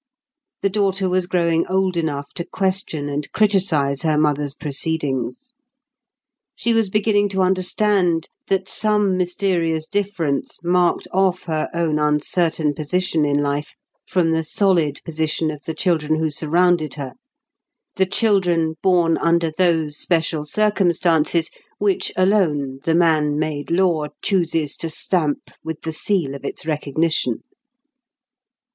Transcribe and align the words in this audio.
The 0.63 0.69
daughter 0.71 1.07
was 1.07 1.27
growing 1.27 1.67
old 1.67 1.95
enough 1.95 2.33
to 2.33 2.43
question 2.43 3.07
and 3.07 3.31
criticise 3.33 4.01
her 4.01 4.17
mother's 4.17 4.55
proceedings; 4.55 5.53
she 6.55 6.73
was 6.73 6.89
beginning 6.89 7.29
to 7.29 7.43
understand 7.43 8.27
that 8.47 8.67
some 8.67 9.15
mysterious 9.15 9.85
difference 9.85 10.63
marked 10.63 11.07
off 11.13 11.43
her 11.43 11.69
own 11.71 11.99
uncertain 11.99 12.73
position 12.73 13.25
in 13.25 13.43
life 13.43 13.75
from 14.07 14.31
the 14.31 14.43
solid 14.43 14.99
position 15.05 15.51
of 15.51 15.61
the 15.65 15.75
children 15.75 16.15
who 16.15 16.31
surrounded 16.31 16.95
her—the 16.95 18.07
children 18.07 18.73
born 18.81 19.19
under 19.19 19.51
those 19.55 19.97
special 19.97 20.45
circumstances 20.45 21.51
which 21.77 22.11
alone 22.17 22.79
the 22.85 22.95
man 22.95 23.37
made 23.37 23.69
law 23.69 24.07
chooses 24.23 24.75
to 24.77 24.89
stamp 24.89 25.51
with 25.63 25.81
the 25.83 25.91
seal 25.91 26.33
of 26.33 26.43
its 26.43 26.65
recognition. 26.65 27.43